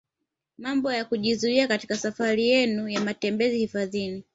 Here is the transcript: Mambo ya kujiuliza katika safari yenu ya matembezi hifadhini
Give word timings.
Mambo 0.57 0.91
ya 0.91 1.05
kujiuliza 1.05 1.67
katika 1.67 1.95
safari 1.97 2.47
yenu 2.49 2.89
ya 2.89 3.01
matembezi 3.01 3.57
hifadhini 3.57 4.23